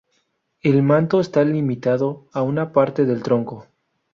El 0.63 0.81
manto 0.81 1.19
está 1.19 1.43
limitado 1.43 2.25
a 2.33 2.41
una 2.41 2.73
parte 2.73 3.05
del 3.05 3.21
tronco. 3.21 3.67